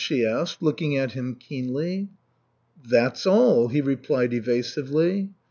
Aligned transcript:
she 0.03 0.25
asked, 0.25 0.59
looking 0.63 0.97
at 0.97 1.11
him 1.11 1.35
keenly. 1.35 2.09
"That's 2.89 3.27
all," 3.27 3.67
he 3.67 3.81
replied 3.81 4.33
evasively. 4.33 5.29